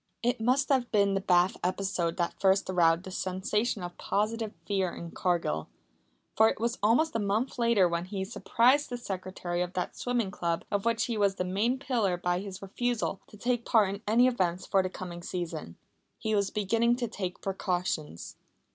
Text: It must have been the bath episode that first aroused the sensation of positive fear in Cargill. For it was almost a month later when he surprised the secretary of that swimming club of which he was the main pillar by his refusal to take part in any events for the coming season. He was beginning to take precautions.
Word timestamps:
It 0.23 0.41
must 0.41 0.69
have 0.69 0.91
been 0.91 1.13
the 1.13 1.21
bath 1.21 1.57
episode 1.63 2.17
that 2.17 2.33
first 2.39 2.71
aroused 2.71 3.03
the 3.03 3.11
sensation 3.11 3.83
of 3.83 3.99
positive 3.99 4.51
fear 4.65 4.91
in 4.95 5.11
Cargill. 5.11 5.69
For 6.35 6.49
it 6.49 6.59
was 6.59 6.79
almost 6.81 7.15
a 7.15 7.19
month 7.19 7.59
later 7.59 7.87
when 7.87 8.05
he 8.05 8.25
surprised 8.25 8.89
the 8.89 8.97
secretary 8.97 9.61
of 9.61 9.73
that 9.73 9.95
swimming 9.95 10.31
club 10.31 10.65
of 10.71 10.85
which 10.85 11.05
he 11.05 11.19
was 11.19 11.35
the 11.35 11.45
main 11.45 11.77
pillar 11.77 12.17
by 12.17 12.39
his 12.39 12.63
refusal 12.63 13.21
to 13.27 13.37
take 13.37 13.63
part 13.63 13.89
in 13.93 14.01
any 14.07 14.25
events 14.25 14.65
for 14.65 14.81
the 14.81 14.89
coming 14.89 15.21
season. 15.21 15.77
He 16.17 16.33
was 16.33 16.49
beginning 16.49 16.95
to 16.95 17.07
take 17.07 17.39
precautions. 17.39 18.37